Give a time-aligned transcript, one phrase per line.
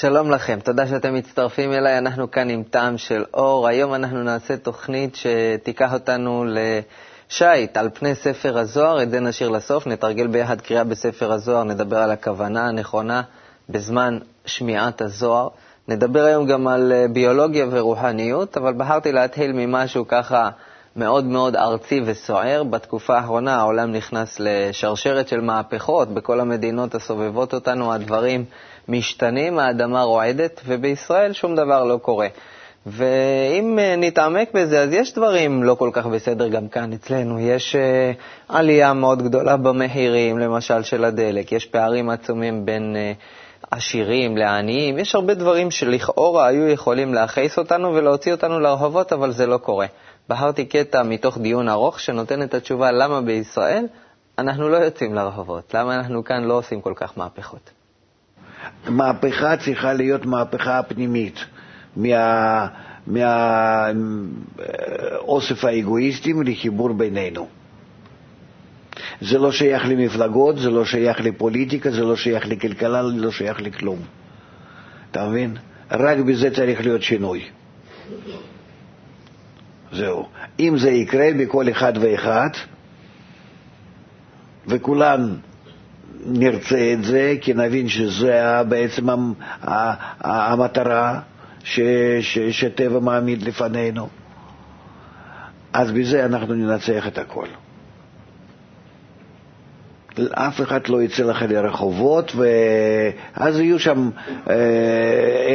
[0.00, 1.98] שלום לכם, תודה שאתם מצטרפים אליי.
[1.98, 3.68] אנחנו כאן עם טעם של אור.
[3.68, 6.44] היום אנחנו נעשה תוכנית שתיקח אותנו
[7.30, 9.86] לשייט על פני ספר הזוהר, את זה נשאיר לסוף.
[9.86, 13.22] נתרגל ביחד קריאה בספר הזוהר, נדבר על הכוונה הנכונה
[13.68, 15.48] בזמן שמיעת הזוהר.
[15.88, 20.50] נדבר היום גם על ביולוגיה ורוחניות, אבל בחרתי להתחיל ממשהו ככה
[20.96, 22.62] מאוד מאוד ארצי וסוער.
[22.62, 26.08] בתקופה האחרונה העולם נכנס לשרשרת של מהפכות.
[26.14, 28.44] בכל המדינות הסובבות אותנו הדברים
[28.88, 32.28] משתנים, האדמה רועדת, ובישראל שום דבר לא קורה.
[32.86, 37.40] ואם אה, נתעמק בזה, אז יש דברים לא כל כך בסדר גם כאן אצלנו.
[37.40, 38.16] יש uh,
[38.48, 45.14] עלייה מאוד גדולה במחירים, למשל של הדלק, יש פערים עצומים בין uh, עשירים לעניים, יש
[45.14, 49.86] הרבה דברים שלכאורה היו יכולים להכעיס אותנו ולהוציא אותנו לרחובות, אבל זה לא קורה.
[50.30, 53.86] בחרתי קטע מתוך דיון ארוך שנותן את התשובה למה בישראל
[54.38, 57.70] אנחנו לא יוצאים לרחובות, למה אנחנו כאן לא עושים כל כך מהפכות.
[58.88, 61.44] מהפכה צריכה להיות מהפכה פנימית,
[61.96, 63.90] מה,
[65.62, 67.48] האגואיסטים לחיבור בינינו.
[69.20, 73.60] זה לא שייך למפלגות, זה לא שייך לפוליטיקה, זה לא שייך לכלכלה, זה לא שייך
[73.60, 73.98] לכלום.
[75.10, 75.56] אתה מבין?
[75.90, 77.44] רק בזה צריך להיות שינוי.
[79.92, 80.26] זהו.
[80.60, 82.50] אם זה יקרה בכל אחד ואחד,
[84.66, 85.36] וכולם
[86.26, 89.06] נרצה את זה, כי נבין שזה בעצם
[90.20, 91.20] המטרה
[91.64, 91.80] ש,
[92.20, 94.08] ש, שטבע מעמיד לפנינו,
[95.72, 97.46] אז בזה אנחנו ננצח את הכל.
[100.32, 104.10] אף אחד לא יצא לך לרחובות, ואז יהיו שם
[104.50, 104.54] אה,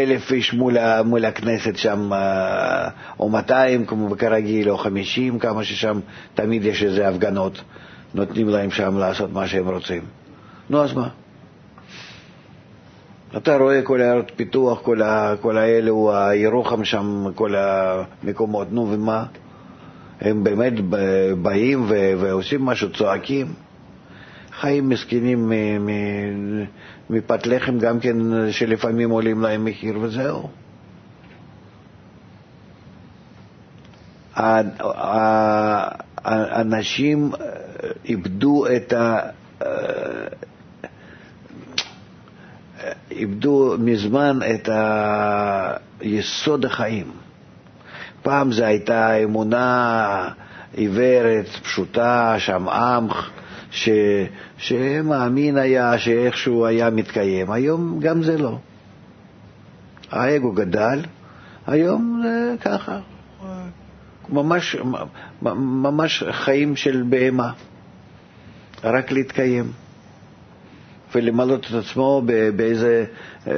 [0.03, 2.87] אלף איש מול, מול הכנסת שם, אה,
[3.19, 5.99] או מאתיים, כמו כרגיל, או חמישים, כמה ששם
[6.35, 7.61] תמיד יש איזה הפגנות,
[8.13, 10.01] נותנים להם שם לעשות מה שהם רוצים.
[10.69, 11.07] נו, אז מה?
[13.37, 19.25] אתה רואה כל הערות פיתוח, כל, ה, כל האלו, הירוחם שם, כל המקומות, נו ומה?
[20.21, 20.73] הם באמת
[21.41, 21.85] באים
[22.19, 23.64] ועושים משהו, צועקים.
[24.59, 25.51] חיים מסכנים
[27.09, 28.17] מפת לחם גם כן,
[28.51, 30.49] שלפעמים עולים להם מחיר וזהו.
[36.25, 37.31] האנשים
[38.05, 39.19] איבדו את ה...
[43.11, 44.69] איבדו מזמן את
[46.01, 47.11] יסוד החיים.
[48.21, 50.29] פעם זו הייתה אמונה
[50.73, 53.07] עיוורת, פשוטה, שם עם,
[53.75, 53.89] ש...
[54.57, 57.51] שמאמין היה שאיכשהו היה מתקיים.
[57.51, 58.57] היום גם זה לא.
[60.11, 60.99] האגו גדל,
[61.67, 62.99] היום זה ככה,
[64.29, 64.75] ממש,
[65.41, 67.51] ממש חיים של בהמה,
[68.83, 69.71] רק להתקיים.
[71.15, 72.21] ולמלות את עצמו
[72.55, 73.05] באיזה
[73.47, 73.53] אה,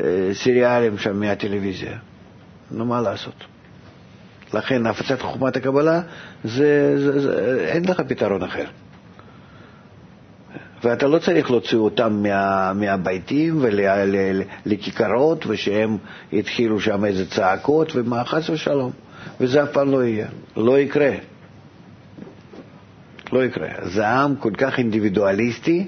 [0.00, 1.98] אה, סיריאלים שם מהטלוויזיה.
[2.70, 3.44] נו, מה לעשות?
[4.54, 6.00] לכן הפצת חוכמת הקבלה,
[6.44, 8.64] זה, זה, זה, אין לך פתרון אחר.
[10.84, 15.96] ואתה לא צריך להוציא אותם מה, מהביתים ולכיכרות, ושהם
[16.32, 18.90] התחילו שם איזה צעקות, ומה, חס ושלום.
[19.40, 21.10] וזה אף פעם לא יהיה, לא יקרה.
[23.32, 23.68] לא יקרה.
[23.82, 25.86] זה עם כל כך אינדיבידואליסטי,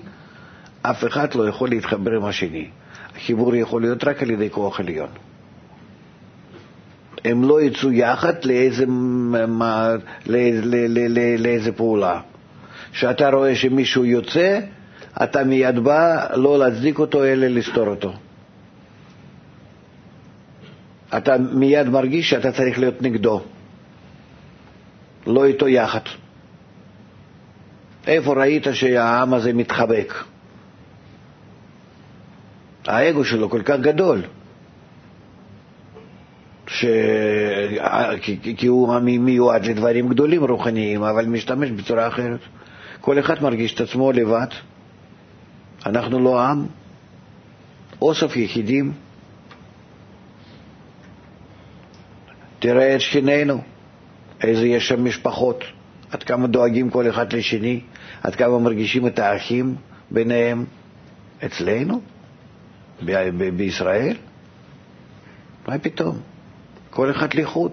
[0.82, 2.68] אף אחד לא יכול להתחבר עם השני.
[3.16, 5.08] החיבור יכול להיות רק על ידי כוח עליון.
[7.24, 8.84] הם לא יצאו יחד לאיזה,
[10.26, 12.20] לאיזה, לאיזה, לאיזה פעולה.
[12.92, 14.60] כשאתה רואה שמישהו יוצא,
[15.22, 18.12] אתה מיד בא לא להצדיק אותו, אלא לסתור אותו.
[21.16, 23.42] אתה מיד מרגיש שאתה צריך להיות נגדו,
[25.26, 26.00] לא איתו יחד.
[28.06, 30.14] איפה ראית שהעם הזה מתחבק?
[32.86, 34.22] האגו שלו כל כך גדול,
[36.66, 36.84] ש...
[38.56, 42.40] כי הוא מיועד לדברים גדולים רוחניים, אבל משתמש בצורה אחרת.
[43.00, 44.46] כל אחד מרגיש את עצמו לבד.
[45.86, 46.66] אנחנו לא עם,
[48.02, 48.92] אוסף יחידים.
[52.58, 53.62] תראה את שכנינו,
[54.42, 55.64] איזה יש שם משפחות,
[56.10, 57.80] עד כמה דואגים כל אחד לשני,
[58.22, 59.74] עד כמה מרגישים את האחים
[60.10, 60.64] ביניהם.
[61.44, 62.00] אצלנו?
[63.04, 64.16] ב- בישראל?
[65.68, 66.18] מה פתאום?
[66.90, 67.72] כל אחד לחוד.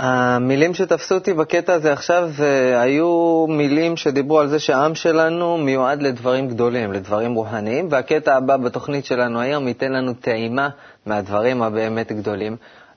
[0.00, 6.02] המילים שתפסו אותי בקטע הזה עכשיו זה היו מילים שדיברו על זה שהעם שלנו מיועד
[6.02, 10.68] לדברים גדולים, לדברים רוחניים, והקטע הבא בתוכנית שלנו היום ייתן לנו טעימה
[11.06, 12.56] מהדברים הבאמת גדולים.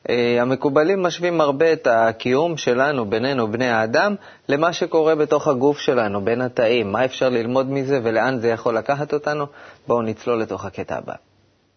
[0.10, 4.16] אה, המקובלים משווים הרבה את הקיום שלנו, בינינו, בני האדם,
[4.50, 6.92] למה שקורה בתוך הגוף שלנו, בין התאים.
[6.92, 9.46] מה אפשר ללמוד מזה ולאן זה יכול לקחת אותנו?
[9.88, 11.14] בואו נצלול לתוך הקטע הבא.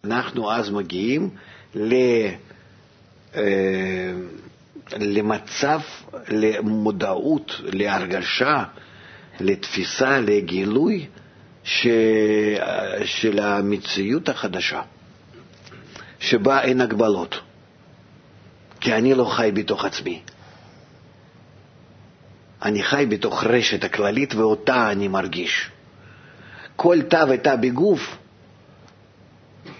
[0.03, 1.29] אנחנו אז מגיעים
[1.75, 1.93] ל...
[4.99, 5.79] למצב,
[6.27, 8.63] למודעות, להרגשה,
[9.39, 11.07] לתפיסה, לגילוי
[11.63, 11.87] ש...
[13.05, 14.81] של המציאות החדשה,
[16.19, 17.39] שבה אין הגבלות.
[18.79, 20.21] כי אני לא חי בתוך עצמי.
[22.63, 25.69] אני חי בתוך רשת הכללית ואותה אני מרגיש.
[26.75, 28.17] כל תא ותא בגוף,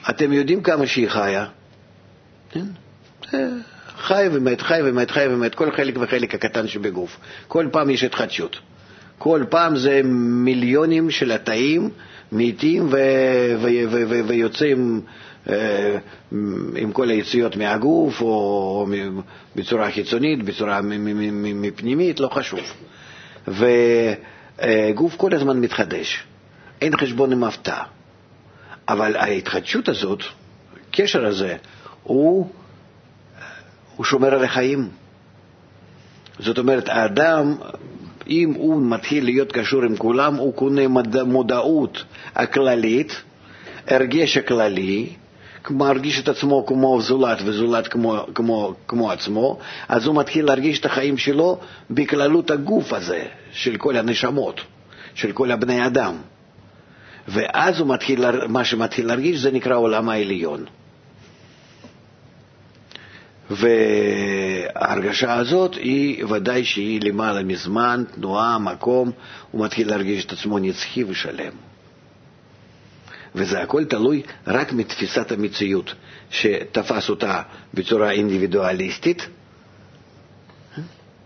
[0.10, 1.46] אתם יודעים כמה שהיא חיה?
[2.50, 2.66] כן?
[4.02, 7.18] חי ומת, חי ומת, חי ומת, כל חלק וחלק הקטן שבגוף.
[7.48, 8.60] כל פעם יש התחדשות.
[9.18, 10.02] כל פעם זה
[10.44, 11.90] מיליונים של התאים
[12.32, 12.90] מתים
[14.28, 15.02] ויוצאים
[15.50, 15.98] אה,
[16.76, 18.88] עם כל היציאות מהגוף, או
[19.56, 22.74] בצורה חיצונית, בצורה מפנימית, לא חשוב.
[23.48, 26.24] וגוף כל הזמן מתחדש,
[26.82, 27.84] אין חשבון עם הפתעה.
[28.90, 30.24] אבל ההתחדשות הזאת,
[30.90, 31.56] הקשר הזה,
[32.04, 32.50] הוא,
[33.96, 34.90] הוא שומר על החיים.
[36.40, 37.56] זאת אומרת, האדם,
[38.28, 40.88] אם הוא מתחיל להיות קשור עם כולם, הוא קונה
[41.26, 42.04] מודעות
[42.36, 43.22] הכללית,
[43.88, 45.10] הרגש הכללי,
[45.70, 49.58] מרגיש את עצמו כמו זולת וזולת כמו, כמו, כמו עצמו,
[49.90, 51.60] אז הוא מתחיל להרגיש את החיים שלו
[51.90, 54.62] בכללות הגוף הזה, של כל הנשמות,
[55.16, 56.16] של כל הבני אדם.
[57.28, 60.66] ואז הוא מתחיל, מה שמתחיל להרגיש זה נקרא עולם העליון.
[63.52, 69.12] וההרגשה הזאת היא ודאי שהיא למעלה מזמן, תנועה, מקום,
[69.52, 71.54] הוא מתחיל להרגיש את עצמו נצחי ושלם.
[73.36, 75.94] וזה הכל תלוי רק מתפיסת המציאות,
[76.30, 77.42] שתפס אותה
[77.74, 79.28] בצורה אינדיבידואליסטית,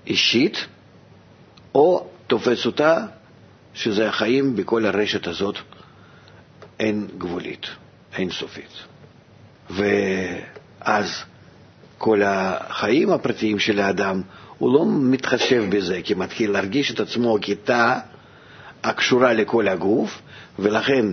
[0.08, 0.66] אישית,
[1.76, 3.06] או תופס אותה
[3.74, 5.56] שזה החיים בכל הרשת הזאת
[6.80, 7.66] אין גבולית,
[8.14, 8.72] אין סופית.
[9.70, 11.24] ואז
[11.98, 14.22] כל החיים הפרטיים של האדם,
[14.58, 17.98] הוא לא מתחשב בזה, כי מתחיל להרגיש את עצמו כתא
[18.84, 20.22] הקשורה לכל הגוף,
[20.60, 21.06] ולכן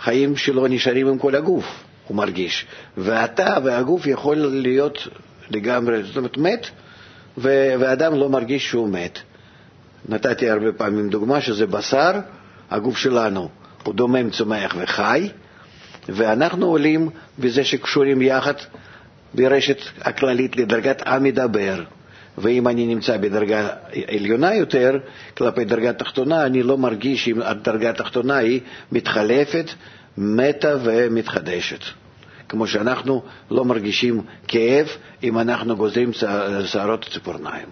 [0.00, 2.66] חיים שלו נשארים עם כל הגוף, הוא מרגיש.
[2.96, 5.08] והתא והגוף יכול להיות
[5.50, 6.66] לגמרי, זאת אומרת, מת,
[7.38, 9.18] ואדם לא מרגיש שהוא מת.
[10.08, 12.12] נתתי הרבה פעמים דוגמה שזה בשר,
[12.70, 13.48] הגוף שלנו
[13.84, 15.28] הוא דומם, צומח וחי,
[16.08, 18.54] ואנחנו עולים בזה שקשורים יחד
[19.34, 21.82] ברשת הכללית לדרגת המדבר.
[22.38, 23.68] ואם אני נמצא בדרגה
[24.08, 24.98] עליונה יותר,
[25.36, 28.60] כלפי דרגה תחתונה, אני לא מרגיש אם הדרגה התחתונה היא
[28.92, 29.70] מתחלפת,
[30.18, 31.80] מתה ומתחדשת.
[32.48, 34.86] כמו שאנחנו לא מרגישים כאב
[35.22, 36.10] אם אנחנו גוזרים
[36.66, 37.68] שערות ציפורניים.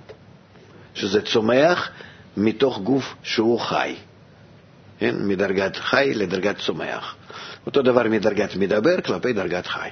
[0.94, 1.90] שזה צומח
[2.36, 3.94] מתוך גוף שהוא חי,
[4.98, 5.14] כן?
[5.20, 7.14] מדרגת חי לדרגת צומח.
[7.66, 9.88] אותו דבר מדרגת מדבר כלפי דרגת חי.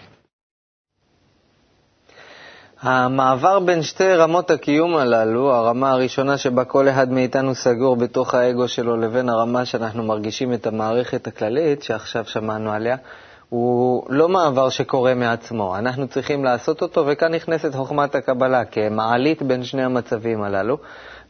[2.82, 8.68] המעבר בין שתי רמות הקיום הללו, הרמה הראשונה שבה כל אחד מאיתנו סגור בתוך האגו
[8.68, 12.96] שלו, לבין הרמה שאנחנו מרגישים את המערכת הכללית, שעכשיו שמענו עליה,
[13.48, 15.76] הוא לא מעבר שקורה מעצמו.
[15.78, 20.78] אנחנו צריכים לעשות אותו, וכאן נכנסת חוכמת הקבלה כמעלית בין שני המצבים הללו.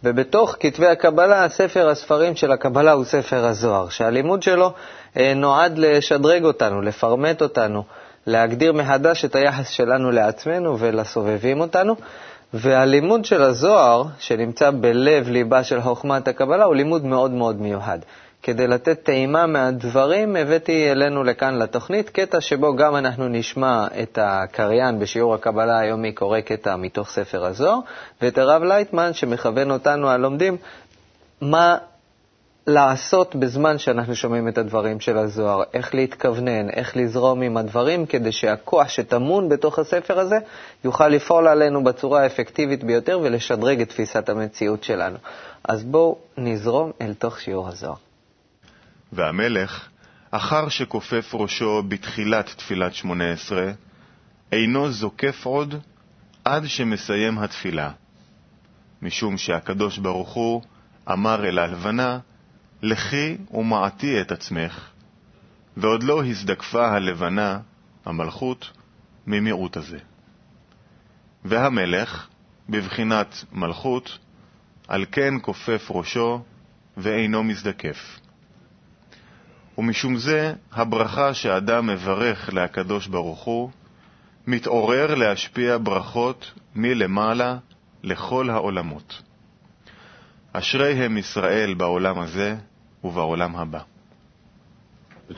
[0.04, 4.72] ובתוך כתבי הקבלה, ספר הספרים של הקבלה הוא ספר הזוהר, שהלימוד שלו
[5.16, 7.82] אה, נועד לשדרג אותנו, לפרמט אותנו.
[8.26, 11.96] להגדיר מחדש את היחס שלנו לעצמנו ולסובבים אותנו.
[12.54, 17.98] והלימוד של הזוהר, שנמצא בלב-ליבה של חוכמת הקבלה, הוא לימוד מאוד מאוד מיוחד.
[18.42, 24.98] כדי לתת טעימה מהדברים, הבאתי אלינו לכאן לתוכנית קטע שבו גם אנחנו נשמע את הקריין
[24.98, 27.78] בשיעור הקבלה היומי קורא קטע מתוך ספר הזוהר,
[28.22, 30.56] ואת הרב לייטמן שמכוון אותנו הלומדים
[31.40, 31.76] מה
[32.66, 38.32] לעשות בזמן שאנחנו שומעים את הדברים של הזוהר, איך להתכוונן, איך לזרום עם הדברים, כדי
[38.32, 40.38] שהכוח שטמון בתוך הספר הזה
[40.84, 45.16] יוכל לפעול עלינו בצורה האפקטיבית ביותר ולשדרג את תפיסת המציאות שלנו.
[45.64, 47.96] אז בואו נזרום אל תוך שיעור הזוהר.
[49.12, 49.88] והמלך,
[50.30, 53.70] אחר שכופף ראשו בתחילת תפילת שמונה עשרה,
[54.52, 55.74] אינו זוקף עוד
[56.44, 57.90] עד שמסיים התפילה,
[59.02, 60.62] משום שהקדוש ברוך הוא
[61.12, 62.18] אמר אל הלבנה,
[62.82, 64.90] לכי ומעטי את עצמך,
[65.76, 67.58] ועוד לא הזדקפה הלבנה,
[68.04, 68.70] המלכות,
[69.26, 69.98] ממיעוט הזה.
[71.44, 72.26] והמלך,
[72.68, 74.18] בבחינת מלכות,
[74.88, 76.42] על כן כופף ראשו
[76.96, 78.18] ואינו מזדקף.
[79.78, 83.70] ומשום זה, הברכה שאדם מברך להקדוש ברוך הוא,
[84.46, 87.56] מתעורר להשפיע ברכות מלמעלה
[88.02, 89.22] לכל העולמות.
[90.58, 92.54] אשרי הם ישראל בעולם הזה
[93.04, 93.80] ובעולם הבא.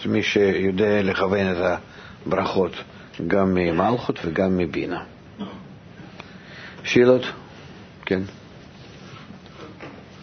[0.06, 1.78] מי שיודע לכוון את
[2.26, 2.72] הברכות
[3.26, 5.04] גם ממלכות וגם מבינה.
[6.84, 7.22] שאלות?
[8.06, 8.22] כן.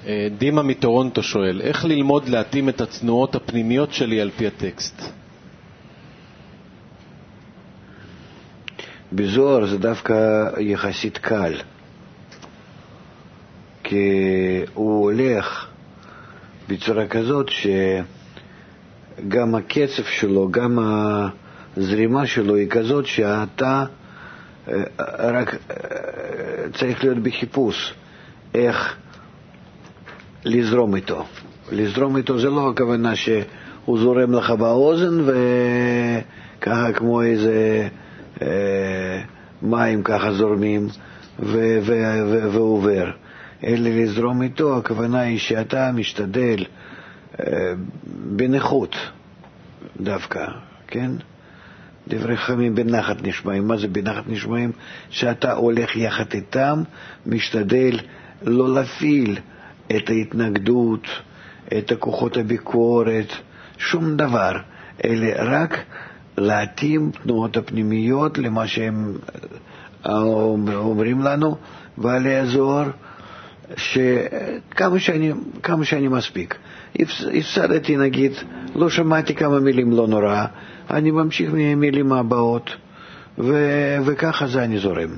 [0.08, 5.02] אה, דימה מטורונטו שואל, איך ללמוד להתאים את התנועות הפנימיות שלי על פי הטקסט?
[9.14, 10.16] בזוהר זה דווקא
[10.60, 11.54] יחסית קל,
[13.88, 15.68] כי הוא הולך
[16.70, 17.50] בצורה כזאת
[19.20, 20.80] שגם הקצב שלו, גם
[21.78, 23.86] הזרימה שלו היא כזאת שאתה
[24.68, 24.84] אה,
[25.18, 25.58] רק אה,
[26.74, 27.94] צריך להיות בחיפוש
[28.54, 28.96] איך
[30.46, 31.26] לזרום איתו.
[31.72, 35.24] לזרום איתו זה לא הכוונה שהוא זורם לך באוזן
[36.60, 37.88] וככה כמו איזה
[38.42, 39.22] אה,
[39.62, 40.88] מים ככה זורמים
[41.40, 43.12] ו- ו- ו- ועובר,
[43.64, 46.66] אלא לזרום איתו, הכוונה היא שאתה משתדל
[47.40, 47.74] אה,
[48.36, 48.96] בנכות
[50.02, 50.46] דווקא,
[50.88, 51.12] כן?
[52.08, 53.68] דברי חכמים בנחת נשמעים.
[53.68, 54.72] מה זה בנחת נשמעים?
[55.10, 56.84] שאתה הולך יחד איתם,
[57.26, 58.00] משתדל
[58.42, 59.40] לא להפעיל
[59.96, 61.08] את ההתנגדות,
[61.78, 63.28] את הכוחות הביקורת,
[63.78, 64.52] שום דבר,
[65.06, 65.78] אלא רק
[66.38, 69.18] להתאים תנועות הפנימיות למה שהם
[70.06, 70.22] אה,
[70.76, 71.58] אומרים לנו,
[71.98, 72.82] ולעזור
[73.78, 75.32] שכמה שאני,
[75.64, 76.56] כמה שאני מספיק.
[77.34, 78.32] הפסדתי נגיד,
[78.76, 80.46] לא שמעתי כמה מילים לא נורא,
[80.90, 82.76] אני ממשיך מהמילים הבאות,
[83.38, 83.54] ו,
[84.06, 85.10] וככה זה אני זורם.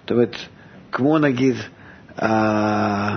[0.00, 0.36] זאת אומרת,
[0.92, 1.54] כמו נגיד
[2.22, 3.16] אה,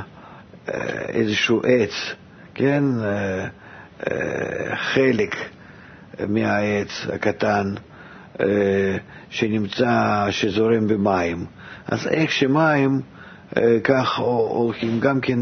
[1.09, 2.13] איזשהו עץ,
[2.53, 5.35] כן, אה, חלק
[6.27, 7.73] מהעץ הקטן
[8.39, 8.97] אה,
[9.29, 11.45] שנמצא, שזורם במים.
[11.88, 13.23] אז איך שמים, אה,
[13.83, 15.39] כך הולכים גם כן,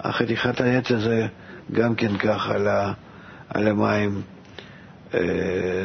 [0.00, 1.26] החתיכת העץ הזה
[1.72, 2.50] גם כן כך
[3.48, 4.22] על המים
[5.14, 5.20] אה,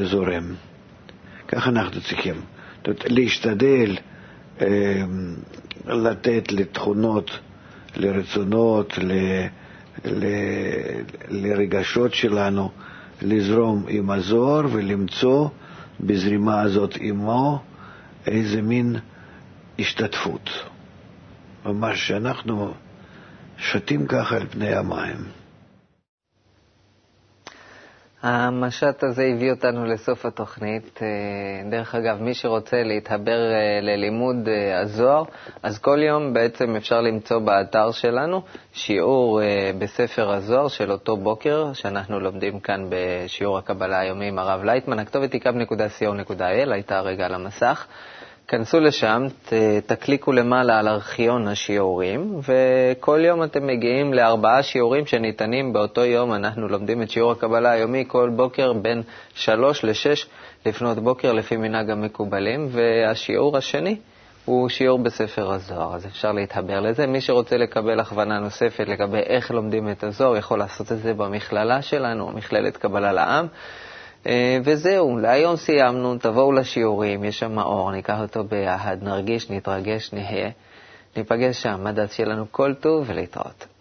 [0.03, 0.53] זורם.
[1.47, 2.35] כך אנחנו צריכים.
[2.77, 3.95] זאת אומרת, להשתדל
[5.87, 7.39] לתת לתכונות,
[7.95, 9.11] לרצונות, ל...
[10.05, 10.25] ל...
[11.29, 12.71] לרגשות שלנו,
[13.21, 15.49] לזרום עם הזוהר ולמצוא
[15.99, 17.59] בזרימה הזאת עמו
[18.27, 18.95] איזה מין
[19.79, 20.49] השתתפות.
[21.65, 22.73] ממש שאנחנו
[23.57, 25.17] שתים ככה על פני המים.
[28.23, 30.99] המשט הזה הביא אותנו לסוף התוכנית.
[31.01, 35.23] אה, דרך אגב, מי שרוצה להתחבר אה, ללימוד אה, הזוהר,
[35.63, 38.41] אז כל יום בעצם אפשר למצוא באתר שלנו
[38.73, 39.41] שיעור
[39.79, 44.99] בספר הזוהר של אותו בוקר, שאנחנו לומדים כאן בשיעור הקבלה היומי עם הרב לייטמן.
[44.99, 47.87] הכתובת היא kub.co.il, הייתה רגע על המסך.
[48.53, 49.53] כנסו לשם, ת,
[49.85, 56.33] תקליקו למעלה על ארכיון השיעורים, וכל יום אתם מגיעים לארבעה שיעורים שניתנים באותו יום.
[56.33, 59.01] אנחנו לומדים את שיעור הקבלה היומי כל בוקר בין
[59.35, 60.25] שלוש לשש
[60.65, 63.95] לפנות בוקר לפי מנהג המקובלים, והשיעור השני
[64.45, 67.07] הוא שיעור בספר הזוהר, אז אפשר להתחבר לזה.
[67.07, 71.81] מי שרוצה לקבל הכוונה נוספת לגבי איך לומדים את הזוהר, יכול לעשות את זה במכללה
[71.81, 73.47] שלנו, מכללת קבלה לעם.
[74.27, 80.49] אה, וזהו, להיום סיימנו, תבואו לשיעורים, יש שם אור, ניקח אותו ביחד, נרגיש, נתרגש, נהיה.
[81.17, 83.72] ניפגש שם, עד אז שיהיה לנו כל טוב ולהתראות.